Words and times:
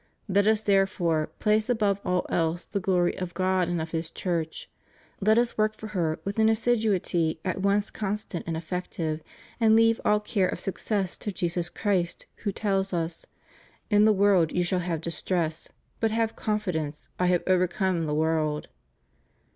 Let 0.27 0.47
us 0.47 0.63
there 0.63 0.87
fore 0.87 1.27
place 1.37 1.69
above 1.69 2.01
all 2.03 2.25
else 2.27 2.65
the 2.65 2.79
glory 2.79 3.15
of 3.19 3.35
God 3.35 3.67
and 3.67 3.79
of 3.79 3.91
His 3.91 4.09
Church; 4.09 4.67
let 5.19 5.37
us 5.37 5.59
work 5.59 5.77
for 5.77 5.89
her 5.89 6.19
with 6.25 6.39
an 6.39 6.49
assiduity 6.49 7.39
at 7.45 7.61
once 7.61 7.91
constant 7.91 8.47
and 8.47 8.57
effective, 8.57 9.21
and 9.59 9.75
leave 9.75 10.01
all 10.03 10.19
care 10.19 10.47
of 10.49 10.59
success 10.59 11.17
to 11.17 11.31
Jesus 11.31 11.69
Christ, 11.69 12.25
who 12.37 12.51
tells 12.51 12.93
us: 12.93 13.27
"In 13.91 14.05
the 14.05 14.11
world 14.11 14.51
you 14.51 14.63
shall 14.63 14.79
have 14.79 15.01
distress: 15.01 15.69
but 15.99 16.09
have 16.09 16.35
confidence, 16.35 17.07
I 17.19 17.27
have 17.27 17.43
overcome 17.45 18.07
the 18.07 18.15
world." 18.15 18.69